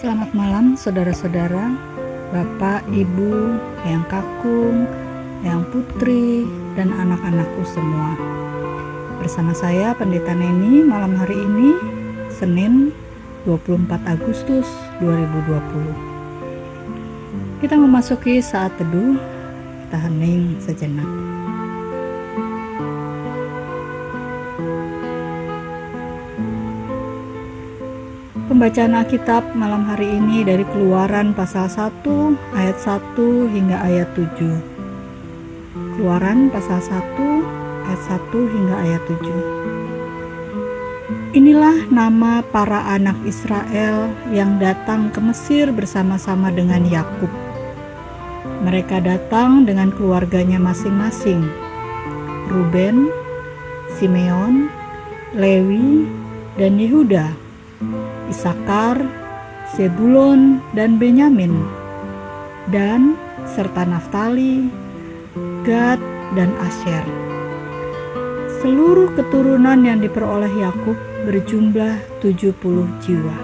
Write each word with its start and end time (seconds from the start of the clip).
Selamat 0.00 0.32
malam 0.32 0.80
saudara-saudara, 0.80 1.76
Bapak, 2.32 2.88
Ibu, 2.88 3.60
Yang 3.84 4.08
Kakung, 4.08 4.88
Yang 5.44 5.60
Putri, 5.68 6.48
dan 6.72 6.88
anak-anakku 6.88 7.60
semua. 7.68 8.16
Bersama 9.20 9.52
saya 9.52 9.92
Pendeta 9.92 10.32
Neni 10.32 10.88
malam 10.88 11.20
hari 11.20 11.36
ini, 11.36 11.76
Senin 12.32 12.96
24 13.44 14.00
Agustus 14.08 14.64
2020. 15.04 17.60
Kita 17.60 17.76
memasuki 17.76 18.40
saat 18.40 18.72
teduh, 18.80 19.20
kita 19.84 20.00
hening 20.00 20.56
sejenak. 20.64 21.29
Pembacaan 28.60 28.92
Alkitab 28.92 29.56
malam 29.56 29.88
hari 29.88 30.20
ini 30.20 30.44
dari 30.44 30.68
Keluaran 30.68 31.32
pasal 31.32 31.64
1 31.64 32.04
ayat 32.52 32.76
1 32.76 33.16
hingga 33.56 33.80
ayat 33.80 34.12
7. 34.12 35.96
Keluaran 35.96 36.52
pasal 36.52 36.76
1 36.84 36.92
ayat 37.88 38.20
1 38.20 38.52
hingga 38.52 38.76
ayat 38.84 39.00
7. 39.08 41.40
Inilah 41.40 41.88
nama 41.88 42.44
para 42.52 42.84
anak 42.92 43.16
Israel 43.24 44.12
yang 44.28 44.60
datang 44.60 45.08
ke 45.08 45.24
Mesir 45.24 45.72
bersama-sama 45.72 46.52
dengan 46.52 46.84
Yakub. 46.84 47.32
Mereka 48.60 49.00
datang 49.00 49.64
dengan 49.64 49.88
keluarganya 49.88 50.60
masing-masing. 50.60 51.48
Ruben, 52.52 53.08
Simeon, 53.96 54.68
Lewi, 55.32 56.04
dan 56.60 56.76
Yehuda 56.76 57.48
Isakar, 58.30 59.02
Sebulon, 59.74 60.62
dan 60.70 61.02
Benyamin, 61.02 61.50
dan 62.70 63.18
serta 63.42 63.82
Naftali, 63.82 64.70
Gad, 65.66 65.98
dan 66.38 66.54
Asher. 66.62 67.02
Seluruh 68.62 69.10
keturunan 69.18 69.82
yang 69.82 69.98
diperoleh 69.98 70.50
Yakub 70.62 70.94
berjumlah 71.26 72.22
70 72.22 72.54
jiwa. 73.02 73.38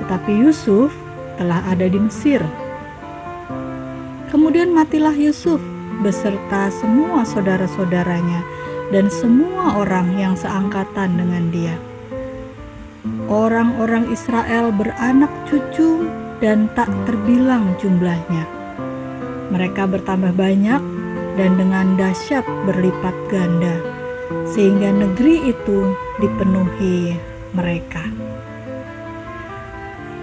Tetapi 0.00 0.32
Yusuf 0.40 0.96
telah 1.36 1.60
ada 1.68 1.84
di 1.84 2.00
Mesir. 2.00 2.40
Kemudian 4.32 4.72
matilah 4.72 5.12
Yusuf 5.12 5.60
beserta 6.00 6.72
semua 6.72 7.28
saudara-saudaranya 7.28 8.40
dan 8.88 9.12
semua 9.12 9.84
orang 9.84 10.16
yang 10.16 10.32
seangkatan 10.32 11.18
dengan 11.18 11.44
dia 11.52 11.89
orang-orang 13.30 14.10
Israel 14.10 14.74
beranak 14.74 15.30
cucu 15.46 16.10
dan 16.42 16.66
tak 16.74 16.90
terbilang 17.06 17.78
jumlahnya. 17.78 18.44
Mereka 19.54 19.86
bertambah 19.86 20.34
banyak 20.34 20.82
dan 21.38 21.50
dengan 21.54 21.94
dahsyat 21.94 22.42
berlipat 22.66 23.14
ganda, 23.30 23.78
sehingga 24.50 24.90
negeri 24.90 25.54
itu 25.54 25.94
dipenuhi 26.18 27.14
mereka. 27.54 28.02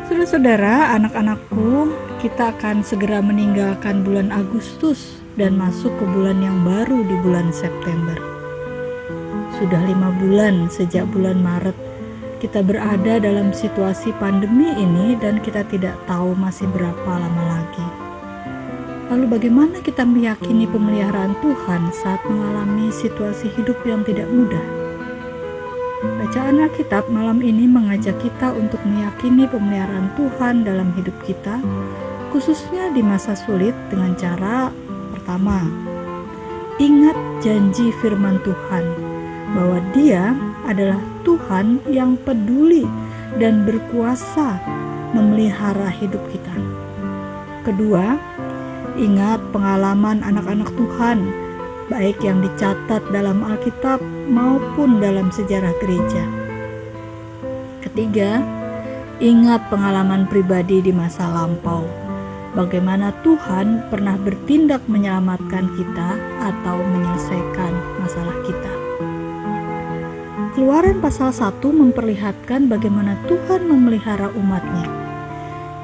Saudara-saudara, 0.08 0.96
anak-anakku, 1.00 1.92
kita 2.24 2.56
akan 2.56 2.84
segera 2.84 3.20
meninggalkan 3.20 4.04
bulan 4.04 4.32
Agustus 4.32 5.20
dan 5.36 5.60
masuk 5.60 5.92
ke 6.00 6.06
bulan 6.12 6.40
yang 6.40 6.64
baru 6.64 7.04
di 7.04 7.16
bulan 7.24 7.52
September. 7.52 8.16
Sudah 9.60 9.84
lima 9.84 10.12
bulan 10.16 10.72
sejak 10.72 11.04
bulan 11.12 11.44
Maret 11.44 11.87
kita 12.38 12.62
berada 12.62 13.18
dalam 13.18 13.50
situasi 13.50 14.14
pandemi 14.22 14.70
ini 14.78 15.18
dan 15.18 15.42
kita 15.42 15.66
tidak 15.66 15.98
tahu 16.06 16.38
masih 16.38 16.70
berapa 16.70 17.12
lama 17.18 17.44
lagi. 17.58 17.88
Lalu 19.10 19.26
bagaimana 19.40 19.82
kita 19.82 20.06
meyakini 20.06 20.70
pemeliharaan 20.70 21.34
Tuhan 21.42 21.90
saat 21.96 22.22
mengalami 22.28 22.94
situasi 22.94 23.50
hidup 23.58 23.80
yang 23.88 24.06
tidak 24.06 24.30
mudah? 24.30 24.62
Bacaan 26.22 26.62
Alkitab 26.62 27.10
malam 27.10 27.42
ini 27.42 27.66
mengajak 27.66 28.22
kita 28.22 28.54
untuk 28.54 28.78
meyakini 28.86 29.50
pemeliharaan 29.50 30.14
Tuhan 30.14 30.62
dalam 30.62 30.94
hidup 30.94 31.16
kita, 31.26 31.58
khususnya 32.30 32.94
di 32.94 33.02
masa 33.02 33.34
sulit 33.34 33.74
dengan 33.90 34.14
cara 34.14 34.70
pertama, 35.10 35.66
ingat 36.78 37.18
janji 37.42 37.90
firman 37.98 38.38
Tuhan 38.46 38.86
bahwa 39.58 39.82
Dia 39.96 40.38
adalah 40.68 41.00
Tuhan 41.24 41.82
yang 41.88 42.20
peduli 42.22 42.84
dan 43.40 43.64
berkuasa 43.64 44.60
memelihara 45.16 45.88
hidup 45.90 46.22
kita. 46.30 46.56
Kedua, 47.64 48.20
ingat 49.00 49.40
pengalaman 49.56 50.24
anak-anak 50.24 50.72
Tuhan, 50.76 51.28
baik 51.88 52.20
yang 52.24 52.44
dicatat 52.44 53.04
dalam 53.12 53.44
Alkitab 53.44 54.04
maupun 54.28 55.00
dalam 55.00 55.32
sejarah 55.32 55.72
gereja. 55.80 56.24
Ketiga, 57.84 58.44
ingat 59.24 59.68
pengalaman 59.72 60.28
pribadi 60.28 60.84
di 60.84 60.92
masa 60.92 61.28
lampau. 61.32 61.88
Bagaimana 62.56 63.14
Tuhan 63.22 63.86
pernah 63.92 64.18
bertindak 64.18 64.82
menyelamatkan 64.90 65.68
kita 65.78 66.10
atau 66.42 66.78
menyelesaikan 66.82 67.74
masalah 68.02 68.38
kita. 68.48 68.77
Keluaran 70.58 71.06
pasal 71.06 71.30
1 71.30 71.62
memperlihatkan 71.62 72.66
bagaimana 72.66 73.14
Tuhan 73.30 73.70
memelihara 73.70 74.34
umatnya. 74.34 74.90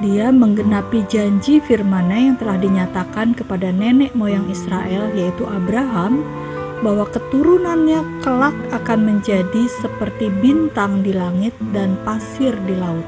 Dia 0.02 0.34
menggenapi 0.34 1.06
janji 1.06 1.62
firman-Nya 1.62 2.18
yang 2.18 2.34
telah 2.42 2.58
dinyatakan 2.58 3.38
kepada 3.38 3.70
nenek 3.70 4.18
moyang 4.18 4.50
Israel 4.50 5.14
yaitu 5.14 5.46
Abraham 5.46 6.26
bahwa 6.82 7.06
keturunannya 7.06 8.02
kelak 8.26 8.58
akan 8.74 9.14
menjadi 9.14 9.62
seperti 9.78 10.26
bintang 10.42 11.06
di 11.06 11.14
langit 11.14 11.54
dan 11.70 11.94
pasir 12.02 12.58
di 12.66 12.74
laut. 12.74 13.06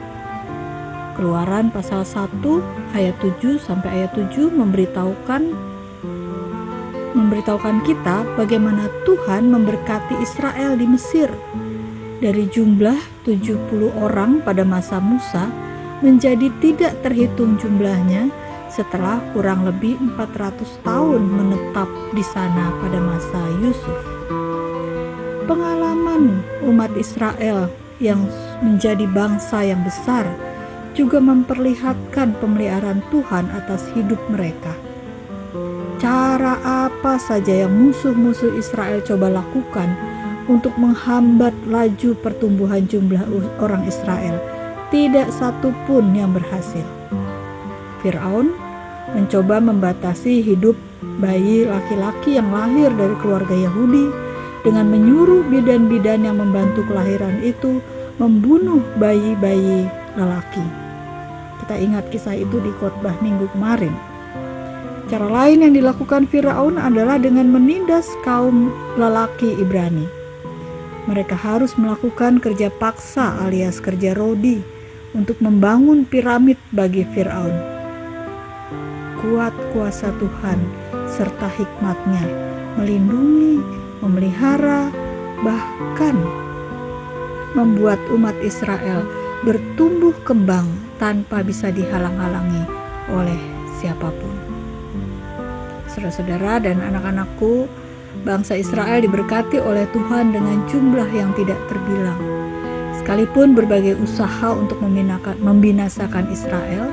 Keluaran 1.18 1.74
pasal 1.74 2.06
1 2.06 2.46
ayat 2.94 3.18
7 3.18 3.58
sampai 3.58 4.06
ayat 4.06 4.14
7 4.14 4.54
memberitahukan 4.54 5.74
memberitahukan 7.16 7.80
kita 7.88 8.28
bagaimana 8.36 8.92
Tuhan 9.08 9.48
memberkati 9.48 10.20
Israel 10.20 10.76
di 10.76 10.84
Mesir. 10.84 11.32
Dari 12.20 12.44
jumlah 12.52 13.24
70 13.24 13.96
orang 13.96 14.44
pada 14.44 14.62
masa 14.62 15.00
Musa 15.00 15.48
menjadi 16.04 16.52
tidak 16.60 17.00
terhitung 17.00 17.56
jumlahnya 17.56 18.28
setelah 18.68 19.16
kurang 19.32 19.64
lebih 19.64 19.96
400 19.96 20.84
tahun 20.84 21.22
menetap 21.24 21.88
di 22.12 22.20
sana 22.20 22.68
pada 22.84 23.00
masa 23.00 23.40
Yusuf. 23.64 24.00
Pengalaman 25.48 26.44
umat 26.68 26.92
Israel 27.00 27.72
yang 27.96 28.28
menjadi 28.60 29.08
bangsa 29.08 29.64
yang 29.64 29.80
besar 29.80 30.28
juga 30.92 31.20
memperlihatkan 31.20 32.36
pemeliharaan 32.40 33.00
Tuhan 33.08 33.48
atas 33.52 33.88
hidup 33.96 34.20
mereka 34.28 34.76
cara 35.96 36.60
apa 37.06 37.22
saja 37.22 37.62
yang 37.62 37.70
musuh-musuh 37.70 38.58
Israel 38.58 38.98
coba 38.98 39.30
lakukan 39.30 39.94
untuk 40.50 40.74
menghambat 40.74 41.54
laju 41.70 42.18
pertumbuhan 42.18 42.82
jumlah 42.82 43.22
orang 43.62 43.86
Israel, 43.86 44.42
tidak 44.90 45.30
satu 45.30 45.70
pun 45.86 46.10
yang 46.18 46.34
berhasil. 46.34 46.82
Firaun 48.02 48.50
mencoba 49.14 49.62
membatasi 49.62 50.42
hidup 50.42 50.74
bayi 51.22 51.62
laki-laki 51.62 52.42
yang 52.42 52.50
lahir 52.50 52.90
dari 52.90 53.14
keluarga 53.22 53.54
Yahudi 53.54 54.10
dengan 54.66 54.90
menyuruh 54.90 55.46
bidan-bidan 55.46 56.26
yang 56.26 56.42
membantu 56.42 56.82
kelahiran 56.90 57.38
itu 57.46 57.78
membunuh 58.18 58.82
bayi-bayi 58.98 59.86
lelaki. 60.18 60.66
Kita 61.62 61.78
ingat 61.78 62.10
kisah 62.10 62.34
itu 62.34 62.58
di 62.58 62.74
khotbah 62.82 63.14
minggu 63.22 63.46
kemarin. 63.54 63.94
Cara 65.06 65.30
lain 65.30 65.62
yang 65.62 65.74
dilakukan 65.78 66.26
Firaun 66.26 66.82
adalah 66.82 67.14
dengan 67.22 67.46
menindas 67.46 68.10
kaum 68.26 68.74
lelaki 68.98 69.54
Ibrani. 69.54 70.02
Mereka 71.06 71.38
harus 71.38 71.78
melakukan 71.78 72.42
kerja 72.42 72.74
paksa 72.74 73.38
alias 73.46 73.78
kerja 73.78 74.18
rodi 74.18 74.66
untuk 75.14 75.38
membangun 75.38 76.02
piramid 76.02 76.58
bagi 76.74 77.06
Firaun. 77.14 77.54
Kuat 79.22 79.54
kuasa 79.70 80.10
Tuhan 80.18 80.58
serta 81.06 81.54
hikmatnya 81.54 82.26
melindungi, 82.74 83.62
memelihara, 84.02 84.90
bahkan 85.46 86.18
membuat 87.54 88.02
umat 88.10 88.34
Israel 88.42 89.06
bertumbuh 89.46 90.18
kembang 90.26 90.66
tanpa 90.98 91.46
bisa 91.46 91.70
dihalang-halangi 91.70 92.66
oleh 93.14 93.38
siapa 93.78 94.10
pun 94.10 94.45
saudara-saudara 95.96 96.60
dan 96.60 96.84
anak-anakku, 96.84 97.64
bangsa 98.28 98.60
Israel 98.60 99.00
diberkati 99.00 99.56
oleh 99.56 99.88
Tuhan 99.96 100.36
dengan 100.36 100.60
jumlah 100.68 101.08
yang 101.08 101.32
tidak 101.32 101.56
terbilang. 101.72 102.20
Sekalipun 103.00 103.56
berbagai 103.56 103.96
usaha 103.96 104.52
untuk 104.52 104.76
membinasakan 105.40 106.28
Israel, 106.28 106.92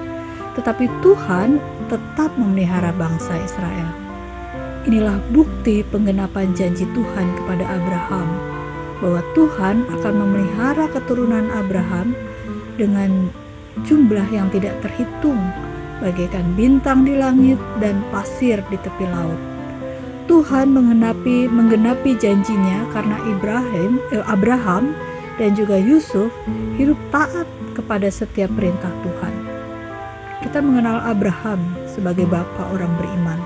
tetapi 0.55 0.88
Tuhan 1.03 1.59
tetap 1.91 2.31
memelihara 2.39 2.95
bangsa 2.95 3.35
Israel. 3.44 3.91
Inilah 4.88 5.19
bukti 5.35 5.83
penggenapan 5.91 6.55
janji 6.55 6.88
Tuhan 6.95 7.27
kepada 7.44 7.67
Abraham 7.67 8.27
bahwa 9.03 9.19
Tuhan 9.35 9.83
akan 10.00 10.13
memelihara 10.15 10.88
keturunan 10.95 11.51
Abraham 11.51 12.15
dengan 12.79 13.27
jumlah 13.83 14.27
yang 14.31 14.47
tidak 14.51 14.79
terhitung, 14.79 15.39
bagaikan 15.99 16.45
bintang 16.57 17.05
di 17.05 17.13
langit 17.17 17.59
dan 17.77 18.01
pasir 18.09 18.63
di 18.71 18.77
tepi 18.79 19.05
laut. 19.09 19.37
Tuhan 20.23 20.71
menggenapi 20.71 21.51
menggenapi 21.51 22.15
janjinya 22.15 22.87
karena 22.95 23.19
Ibrahim, 23.27 23.99
eh, 24.15 24.23
Abraham 24.23 24.95
dan 25.35 25.51
juga 25.57 25.75
Yusuf 25.75 26.31
hidup 26.79 26.95
taat 27.11 27.45
kepada 27.75 28.07
setiap 28.07 28.53
perintah 28.55 28.91
Tuhan. 29.03 29.33
Kita 30.45 30.59
mengenal 30.63 31.03
Abraham 31.03 31.59
sebagai 31.89 32.27
bapak 32.29 32.67
orang 32.71 32.91
beriman. 32.99 33.39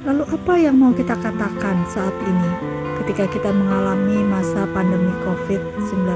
Lalu 0.00 0.24
apa 0.32 0.54
yang 0.56 0.80
mau 0.80 0.92
kita 0.96 1.12
katakan 1.12 1.84
saat 1.90 2.14
ini 2.24 2.50
ketika 3.02 3.28
kita 3.28 3.50
mengalami 3.52 4.24
masa 4.26 4.64
pandemi 4.72 5.12
COVID-19? 5.28 6.08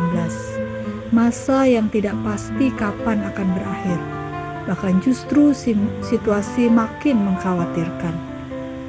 Masa 1.13 1.69
yang 1.69 1.87
tidak 1.93 2.17
pasti 2.25 2.73
kapan 2.75 3.23
akan 3.29 3.49
berakhir. 3.55 4.24
Bahkan 4.65 5.05
justru 5.05 5.53
situasi 6.01 6.73
makin 6.73 7.21
mengkhawatirkan 7.21 8.35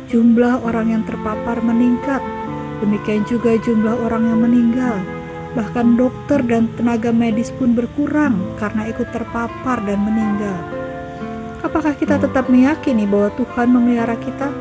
jumlah 0.06 0.62
orang 0.62 0.94
yang 0.96 1.04
terpapar 1.04 1.60
meningkat. 1.60 2.22
Demikian 2.80 3.26
juga 3.26 3.58
jumlah 3.58 4.06
orang 4.06 4.24
yang 4.30 4.40
meninggal. 4.46 4.98
Bahkan 5.56 5.96
dokter 5.96 6.44
dan 6.44 6.68
tenaga 6.76 7.16
medis 7.16 7.48
pun 7.56 7.72
berkurang 7.72 8.36
karena 8.60 8.92
ikut 8.92 9.08
terpapar 9.16 9.80
dan 9.88 10.00
meninggal. 10.04 10.60
Apakah 11.64 11.96
kita 11.96 12.20
tetap 12.20 12.52
meyakini 12.52 13.08
bahwa 13.08 13.32
Tuhan 13.40 13.72
memelihara 13.72 14.20
kita? 14.20 14.52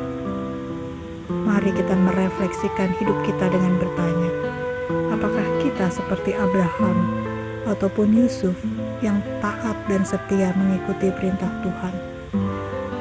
Mari 1.28 1.70
kita 1.74 1.94
merefleksikan 1.98 2.94
hidup 3.00 3.18
kita 3.26 3.48
dengan 3.52 3.76
bertanya, 3.76 4.30
apakah 5.12 5.44
kita 5.60 5.88
seperti 5.92 6.36
Abraham 6.36 6.96
ataupun 7.68 8.12
Yusuf 8.12 8.56
yang 9.04 9.20
taat 9.44 9.76
dan 9.84 10.00
setia 10.00 10.56
mengikuti 10.56 11.12
perintah 11.12 11.52
Tuhan? 11.60 11.94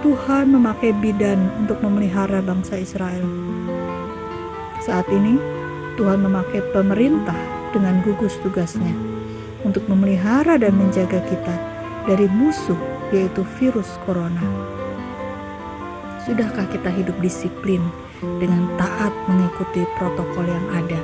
Tuhan 0.04 0.52
memakai 0.52 0.92
bidan 1.00 1.40
untuk 1.64 1.80
memelihara 1.80 2.44
bangsa 2.44 2.76
Israel. 2.76 3.24
Saat 4.84 5.08
ini, 5.08 5.40
Tuhan 5.96 6.20
memakai 6.20 6.60
pemerintah 6.76 7.40
dengan 7.72 8.04
gugus 8.04 8.36
tugasnya 8.44 8.92
untuk 9.64 9.88
memelihara 9.88 10.60
dan 10.60 10.76
menjaga 10.76 11.24
kita 11.24 11.56
dari 12.04 12.28
musuh, 12.28 12.76
yaitu 13.16 13.48
virus 13.56 13.96
corona. 14.04 14.44
Sudahkah 16.28 16.68
kita 16.68 16.92
hidup 16.92 17.16
disiplin 17.24 17.80
dengan 18.44 18.68
taat 18.76 19.16
mengikuti 19.32 19.88
protokol 19.96 20.44
yang 20.52 20.68
ada? 20.84 21.00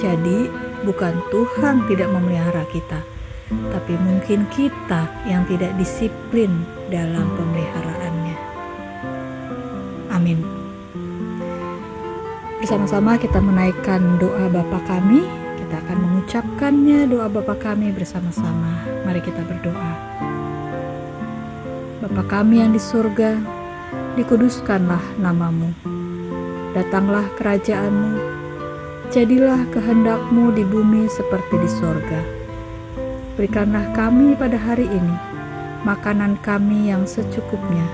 Jadi, 0.00 0.48
bukan 0.84 1.20
Tuhan 1.28 1.84
tidak 1.92 2.08
memelihara 2.08 2.64
kita, 2.72 3.04
tapi 3.46 3.94
mungkin 4.02 4.42
kita 4.50 5.06
yang 5.26 5.46
tidak 5.46 5.70
disiplin 5.78 6.50
dalam 6.90 7.30
pemeliharaannya. 7.38 8.36
Amin. 10.10 10.38
Bersama-sama 12.58 13.14
kita 13.14 13.38
menaikkan 13.38 14.18
doa 14.18 14.50
Bapa 14.50 14.82
kami, 14.90 15.22
kita 15.62 15.78
akan 15.86 15.98
mengucapkannya 16.02 17.06
doa 17.06 17.30
Bapa 17.30 17.54
kami 17.54 17.94
bersama-sama. 17.94 18.82
Mari 19.06 19.22
kita 19.22 19.46
berdoa. 19.46 19.92
Bapa 22.02 22.22
kami 22.26 22.58
yang 22.58 22.74
di 22.74 22.82
surga, 22.82 23.38
dikuduskanlah 24.18 25.22
namamu. 25.22 25.70
Datanglah 26.74 27.24
kerajaanmu, 27.38 28.18
jadilah 29.14 29.62
kehendakmu 29.70 30.50
di 30.52 30.66
bumi 30.66 31.06
seperti 31.06 31.56
di 31.62 31.70
sorga. 31.70 32.35
Berikanlah 33.36 33.92
kami 33.92 34.32
pada 34.32 34.56
hari 34.56 34.88
ini 34.88 35.16
makanan 35.84 36.40
kami 36.40 36.88
yang 36.88 37.04
secukupnya. 37.04 37.84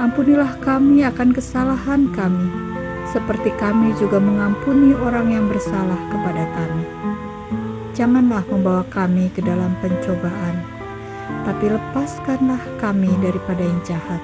Ampunilah 0.00 0.56
kami 0.64 1.04
akan 1.04 1.36
kesalahan 1.36 2.08
kami, 2.16 2.48
seperti 3.12 3.52
kami 3.60 3.92
juga 4.00 4.16
mengampuni 4.16 4.96
orang 4.96 5.28
yang 5.28 5.44
bersalah 5.52 6.00
kepada 6.08 6.48
kami. 6.56 6.84
Janganlah 7.92 8.40
membawa 8.48 8.88
kami 8.88 9.28
ke 9.36 9.44
dalam 9.44 9.76
pencobaan, 9.84 10.64
tapi 11.44 11.68
lepaskanlah 11.68 12.62
kami 12.80 13.12
daripada 13.20 13.60
yang 13.60 13.80
jahat. 13.84 14.22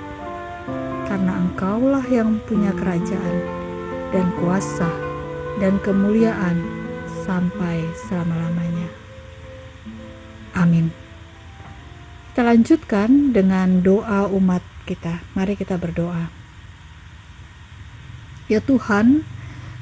Karena 1.05 1.37
Engkaulah 1.37 2.07
yang 2.09 2.41
punya 2.49 2.73
kerajaan 2.73 3.37
dan 4.09 4.25
kuasa 4.41 4.89
dan 5.61 5.77
kemuliaan 5.85 6.57
sampai 7.29 7.85
selama-lamanya. 8.09 9.04
Amin. 10.65 10.89
Kita 12.33 12.41
lanjutkan 12.41 13.37
dengan 13.37 13.85
doa 13.85 14.25
umat 14.33 14.65
kita. 14.89 15.21
Mari 15.37 15.61
kita 15.61 15.77
berdoa. 15.77 16.33
Ya 18.49 18.65
Tuhan, 18.65 19.29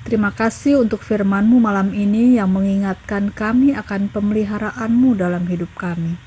terima 0.03 0.35
kasih 0.35 0.83
untuk 0.83 1.07
firman-Mu 1.07 1.63
malam 1.63 1.95
ini 1.95 2.35
yang 2.35 2.51
mengingatkan 2.51 3.31
kami 3.31 3.79
akan 3.79 4.11
pemeliharaan-Mu 4.11 5.15
dalam 5.15 5.47
hidup 5.47 5.71
kami. 5.79 6.19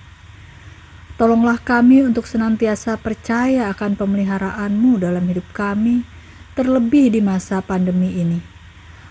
Tolonglah 1.19 1.60
kami 1.60 2.04
untuk 2.08 2.28
senantiasa 2.28 2.96
percaya 3.00 3.68
akan 3.75 4.00
pemeliharaan-Mu 4.00 5.04
dalam 5.04 5.24
hidup 5.28 5.48
kami, 5.51 6.08
terlebih 6.56 7.12
di 7.12 7.19
masa 7.19 7.60
pandemi 7.60 8.16
ini. 8.19 8.55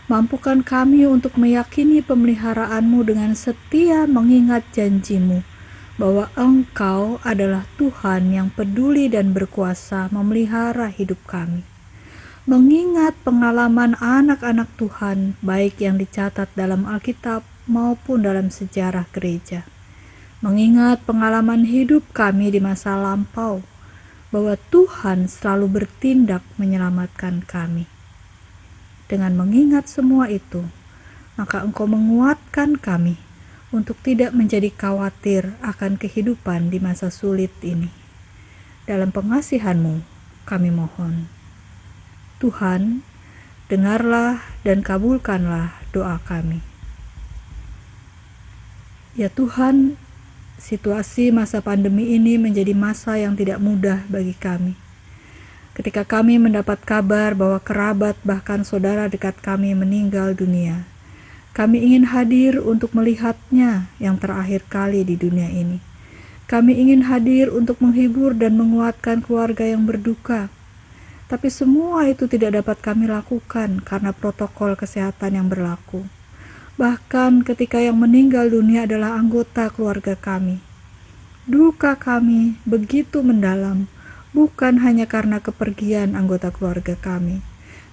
Mampukan 0.05 0.61
kami 0.61 1.09
untuk 1.09 1.41
meyakini 1.41 2.05
pemeliharaan-Mu 2.05 3.09
dengan 3.09 3.33
setia 3.33 4.05
mengingat 4.05 4.61
janji-Mu 4.77 5.41
bahwa 5.97 6.29
Engkau 6.37 7.25
adalah 7.25 7.65
Tuhan 7.81 8.29
yang 8.29 8.53
peduli 8.53 9.09
dan 9.09 9.33
berkuasa 9.33 10.13
memelihara 10.13 10.93
hidup 10.93 11.17
kami. 11.25 11.65
Mengingat 12.45 13.17
pengalaman 13.25 13.97
anak-anak 13.97 14.69
Tuhan, 14.77 15.41
baik 15.41 15.81
yang 15.81 15.97
dicatat 15.97 16.53
dalam 16.53 16.85
Alkitab 16.85 17.41
maupun 17.65 18.29
dalam 18.29 18.53
sejarah 18.53 19.09
gereja, 19.09 19.65
mengingat 20.45 21.01
pengalaman 21.09 21.65
hidup 21.65 22.05
kami 22.13 22.53
di 22.53 22.61
masa 22.61 23.01
lampau, 23.01 23.65
bahwa 24.29 24.61
Tuhan 24.69 25.33
selalu 25.33 25.81
bertindak 25.81 26.45
menyelamatkan 26.61 27.41
kami. 27.49 27.94
Dengan 29.15 29.39
mengingat 29.39 29.87
semua 29.87 30.27
itu, 30.27 30.67
maka 31.39 31.63
Engkau 31.63 31.87
menguatkan 31.87 32.75
kami 32.75 33.15
untuk 33.71 33.95
tidak 34.03 34.35
menjadi 34.35 34.75
khawatir 34.75 35.55
akan 35.63 35.95
kehidupan 35.95 36.67
di 36.75 36.83
masa 36.83 37.15
sulit 37.15 37.55
ini. 37.63 37.95
Dalam 38.91 39.15
pengasihanmu, 39.15 40.03
kami 40.51 40.75
mohon. 40.75 41.31
Tuhan, 42.43 43.07
dengarlah 43.71 44.43
dan 44.67 44.83
kabulkanlah 44.83 45.79
doa 45.95 46.19
kami. 46.27 46.59
Ya 49.15 49.31
Tuhan, 49.31 49.95
situasi 50.59 51.31
masa 51.31 51.63
pandemi 51.63 52.19
ini 52.19 52.35
menjadi 52.35 52.75
masa 52.75 53.15
yang 53.15 53.39
tidak 53.39 53.63
mudah 53.63 54.03
bagi 54.11 54.35
kami. 54.35 54.75
Ketika 55.75 56.07
kami 56.07 56.39
mendapat 56.39 56.79
kabar 56.87 57.35
bahwa 57.35 57.59
kerabat 57.59 58.15
bahkan 58.23 58.63
saudara 58.63 59.11
dekat 59.11 59.35
kami 59.43 59.75
meninggal 59.75 60.31
dunia, 60.31 60.87
kami 61.51 61.83
ingin 61.83 62.15
hadir 62.15 62.63
untuk 62.63 62.95
melihatnya 62.95 63.91
yang 63.99 64.15
terakhir 64.15 64.63
kali 64.71 65.03
di 65.03 65.19
dunia 65.19 65.51
ini. 65.51 65.83
Kami 66.47 66.79
ingin 66.79 67.11
hadir 67.11 67.51
untuk 67.51 67.83
menghibur 67.83 68.39
dan 68.39 68.55
menguatkan 68.55 69.19
keluarga 69.27 69.67
yang 69.67 69.83
berduka. 69.83 70.47
Tapi 71.27 71.51
semua 71.51 72.07
itu 72.07 72.31
tidak 72.31 72.63
dapat 72.63 72.79
kami 72.79 73.11
lakukan 73.11 73.83
karena 73.83 74.15
protokol 74.15 74.79
kesehatan 74.79 75.35
yang 75.35 75.51
berlaku. 75.51 76.07
Bahkan 76.79 77.43
ketika 77.43 77.83
yang 77.83 77.99
meninggal 77.99 78.51
dunia 78.51 78.87
adalah 78.87 79.19
anggota 79.19 79.71
keluarga 79.75 80.15
kami. 80.15 80.59
Duka 81.47 81.95
kami 81.95 82.59
begitu 82.67 83.23
mendalam, 83.23 83.87
bukan 84.35 84.83
hanya 84.83 85.07
karena 85.09 85.41
kepergian 85.41 86.19
anggota 86.19 86.51
keluarga 86.51 86.99
kami 86.99 87.41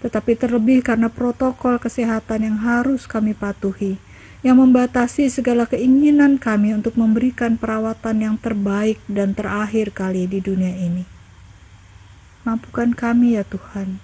tetapi 0.02 0.34
terlebih 0.34 0.82
karena 0.82 1.14
protokol 1.14 1.78
kesehatan 1.78 2.42
yang 2.42 2.58
harus 2.66 3.06
kami 3.06 3.38
patuhi, 3.38 4.02
yang 4.42 4.58
membatasi 4.58 5.30
segala 5.30 5.70
keinginan 5.70 6.42
kami 6.42 6.74
untuk 6.74 6.98
memberikan 6.98 7.56
perawatan 7.56 8.18
yang 8.18 8.36
terbaik 8.42 8.98
dan 9.06 9.38
terakhir 9.38 9.94
kali 9.94 10.26
di 10.26 10.42
dunia 10.42 10.74
ini. 10.74 11.06
Mampukan 12.42 12.98
kami 12.98 13.38
ya 13.38 13.46
Tuhan, 13.46 14.02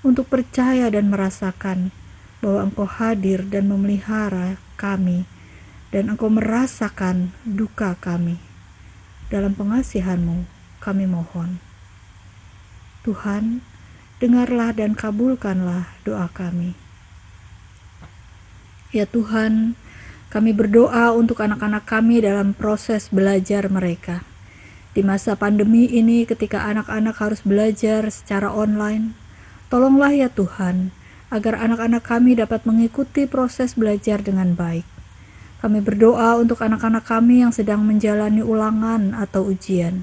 untuk 0.00 0.32
percaya 0.32 0.88
dan 0.88 1.12
merasakan 1.12 1.92
bahwa 2.40 2.72
Engkau 2.72 2.88
hadir 2.88 3.44
dan 3.44 3.68
memelihara 3.68 4.56
kami 4.80 5.28
dan 5.92 6.08
Engkau 6.08 6.32
merasakan 6.32 7.36
duka 7.44 7.92
kami. 8.00 8.40
Dalam 9.28 9.52
pengasihanmu 9.52 10.48
kami 10.80 11.04
mohon. 11.04 11.65
Tuhan, 13.06 13.62
dengarlah 14.18 14.74
dan 14.74 14.98
kabulkanlah 14.98 15.94
doa 16.02 16.26
kami. 16.34 16.74
Ya 18.90 19.06
Tuhan, 19.06 19.78
kami 20.26 20.50
berdoa 20.50 21.14
untuk 21.14 21.38
anak-anak 21.38 21.86
kami 21.86 22.18
dalam 22.18 22.50
proses 22.50 23.06
belajar 23.14 23.70
mereka. 23.70 24.26
Di 24.90 25.06
masa 25.06 25.38
pandemi 25.38 25.86
ini 25.86 26.26
ketika 26.26 26.66
anak-anak 26.66 27.14
harus 27.22 27.46
belajar 27.46 28.10
secara 28.10 28.50
online, 28.50 29.14
tolonglah 29.70 30.10
ya 30.10 30.26
Tuhan, 30.26 30.90
agar 31.30 31.62
anak-anak 31.62 32.02
kami 32.02 32.34
dapat 32.34 32.66
mengikuti 32.66 33.30
proses 33.30 33.78
belajar 33.78 34.18
dengan 34.18 34.58
baik. 34.58 34.88
Kami 35.62 35.78
berdoa 35.78 36.42
untuk 36.42 36.58
anak-anak 36.58 37.06
kami 37.06 37.46
yang 37.46 37.54
sedang 37.54 37.86
menjalani 37.86 38.42
ulangan 38.42 39.14
atau 39.14 39.46
ujian. 39.46 40.02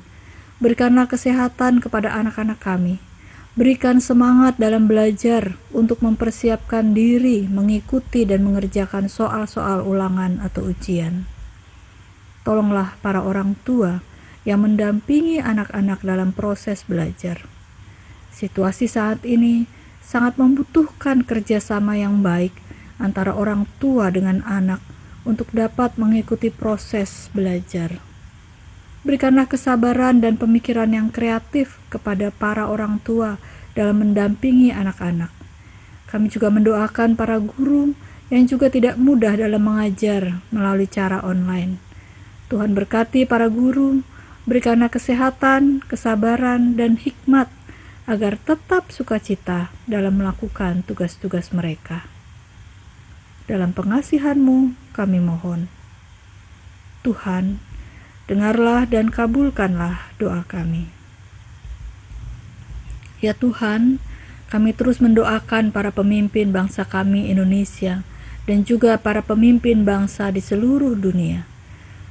Berikanlah 0.63 1.11
kesehatan 1.11 1.83
kepada 1.83 2.15
anak-anak 2.15 2.63
kami. 2.63 3.03
Berikan 3.59 3.99
semangat 3.99 4.55
dalam 4.55 4.87
belajar 4.87 5.59
untuk 5.75 5.99
mempersiapkan 5.99 6.95
diri 6.95 7.51
mengikuti 7.51 8.23
dan 8.23 8.47
mengerjakan 8.47 9.11
soal-soal 9.11 9.83
ulangan 9.83 10.39
atau 10.39 10.71
ujian. 10.71 11.27
Tolonglah 12.47 12.95
para 13.03 13.19
orang 13.19 13.59
tua 13.67 13.99
yang 14.47 14.63
mendampingi 14.63 15.43
anak-anak 15.43 15.99
dalam 15.99 16.31
proses 16.31 16.87
belajar. 16.87 17.43
Situasi 18.31 18.87
saat 18.87 19.19
ini 19.27 19.67
sangat 19.99 20.39
membutuhkan 20.39 21.27
kerjasama 21.27 21.99
yang 21.99 22.23
baik 22.23 22.55
antara 23.03 23.35
orang 23.35 23.67
tua 23.83 24.07
dengan 24.15 24.39
anak 24.47 24.79
untuk 25.27 25.51
dapat 25.51 25.99
mengikuti 25.99 26.47
proses 26.47 27.27
belajar. 27.35 28.12
Berikanlah 29.03 29.51
kesabaran 29.51 30.23
dan 30.23 30.39
pemikiran 30.39 30.87
yang 30.87 31.11
kreatif 31.11 31.79
kepada 31.91 32.31
para 32.31 32.71
orang 32.71 33.03
tua 33.03 33.35
dalam 33.75 33.99
mendampingi 33.99 34.71
anak-anak. 34.71 35.27
Kami 36.07 36.31
juga 36.31 36.47
mendoakan 36.47 37.19
para 37.19 37.35
guru 37.41 37.91
yang 38.31 38.47
juga 38.47 38.71
tidak 38.71 38.95
mudah 38.95 39.35
dalam 39.35 39.59
mengajar 39.59 40.39
melalui 40.55 40.87
cara 40.87 41.19
online. 41.19 41.83
Tuhan 42.47 42.71
berkati 42.71 43.27
para 43.27 43.51
guru, 43.51 44.05
berikanlah 44.47 44.87
kesehatan, 44.87 45.83
kesabaran, 45.83 46.79
dan 46.79 46.95
hikmat 46.95 47.51
agar 48.07 48.39
tetap 48.39 48.87
sukacita 48.91 49.71
dalam 49.89 50.19
melakukan 50.19 50.83
tugas-tugas 50.87 51.51
mereka. 51.51 52.07
Dalam 53.49 53.75
pengasihanmu 53.75 54.75
kami 54.95 55.19
mohon. 55.19 55.67
Tuhan, 57.03 57.59
dengarlah 58.29 58.87
dan 58.87 59.11
kabulkanlah 59.11 60.13
doa 60.19 60.47
kami. 60.47 60.87
Ya 63.23 63.31
Tuhan, 63.31 64.03
kami 64.51 64.75
terus 64.75 64.99
mendoakan 64.99 65.71
para 65.71 65.89
pemimpin 65.89 66.51
bangsa 66.51 66.83
kami 66.83 67.31
Indonesia 67.31 68.03
dan 68.43 68.67
juga 68.67 68.99
para 68.99 69.23
pemimpin 69.23 69.87
bangsa 69.87 70.29
di 70.29 70.43
seluruh 70.43 70.93
dunia. 70.99 71.47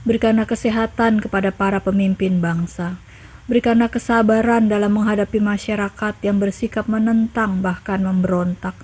Berikanlah 0.02 0.48
kesehatan 0.48 1.22
kepada 1.22 1.54
para 1.54 1.78
pemimpin 1.78 2.42
bangsa, 2.42 2.98
Berikanlah 3.42 3.90
kesabaran 3.90 4.70
dalam 4.70 4.94
menghadapi 4.94 5.42
masyarakat 5.42 6.14
yang 6.22 6.38
bersikap 6.38 6.86
menentang 6.86 7.58
bahkan 7.58 7.98
memberontak. 7.98 8.78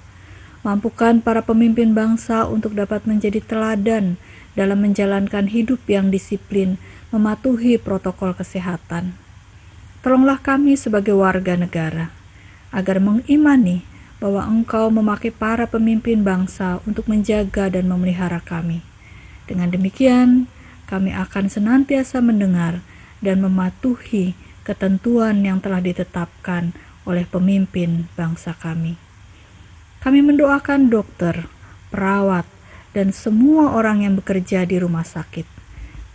Mampukan 0.66 1.22
para 1.22 1.46
pemimpin 1.46 1.94
bangsa 1.94 2.42
untuk 2.42 2.74
dapat 2.74 3.06
menjadi 3.06 3.38
teladan 3.38 4.18
dalam 4.58 4.82
menjalankan 4.82 5.46
hidup 5.46 5.78
yang 5.86 6.10
disiplin, 6.10 6.74
mematuhi 7.08 7.80
protokol 7.80 8.36
kesehatan. 8.36 9.16
Tolonglah 10.04 10.38
kami 10.38 10.76
sebagai 10.78 11.16
warga 11.16 11.58
negara 11.58 12.12
agar 12.70 13.00
mengimani 13.00 13.82
bahwa 14.18 14.44
Engkau 14.44 14.90
memakai 14.90 15.30
para 15.30 15.64
pemimpin 15.70 16.26
bangsa 16.26 16.82
untuk 16.84 17.06
menjaga 17.06 17.70
dan 17.70 17.86
memelihara 17.86 18.42
kami. 18.42 18.82
Dengan 19.48 19.72
demikian, 19.72 20.50
kami 20.90 21.14
akan 21.14 21.48
senantiasa 21.48 22.20
mendengar 22.20 22.84
dan 23.24 23.40
mematuhi 23.40 24.36
ketentuan 24.66 25.40
yang 25.40 25.62
telah 25.64 25.80
ditetapkan 25.80 26.76
oleh 27.08 27.24
pemimpin 27.24 28.04
bangsa 28.12 28.52
kami. 28.52 29.00
Kami 30.04 30.20
mendoakan 30.20 30.92
dokter, 30.92 31.48
perawat, 31.88 32.44
dan 32.92 33.10
semua 33.16 33.72
orang 33.72 34.04
yang 34.04 34.14
bekerja 34.14 34.68
di 34.68 34.76
rumah 34.76 35.02
sakit. 35.02 35.57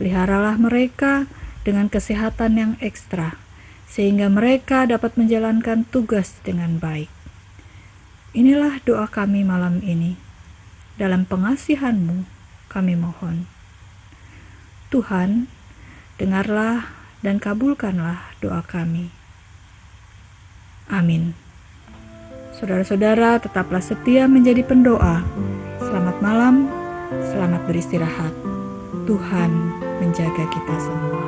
Peliharalah 0.01 0.57
mereka 0.57 1.29
dengan 1.63 1.87
kesehatan 1.87 2.59
yang 2.59 2.73
ekstra, 2.83 3.39
sehingga 3.85 4.27
mereka 4.27 4.89
dapat 4.89 5.15
menjalankan 5.15 5.85
tugas 5.87 6.41
dengan 6.41 6.81
baik. 6.81 7.09
Inilah 8.33 8.81
doa 8.81 9.05
kami 9.05 9.45
malam 9.45 9.79
ini. 9.85 10.17
Dalam 10.97 11.25
pengasihanmu 11.25 12.25
kami 12.69 12.93
mohon. 12.97 13.45
Tuhan, 14.89 15.49
dengarlah 16.17 16.89
dan 17.21 17.37
kabulkanlah 17.37 18.33
doa 18.41 18.61
kami. 18.65 19.09
Amin. 20.89 21.33
Saudara-saudara, 22.53 23.41
tetaplah 23.41 23.81
setia 23.81 24.29
menjadi 24.29 24.61
pendoa. 24.61 25.25
Selamat 25.81 26.17
malam, 26.21 26.69
selamat 27.33 27.61
beristirahat. 27.65 28.33
Tuhan 29.09 29.82
menjaga 30.03 30.43
kita 30.51 30.75
semua. 30.83 31.22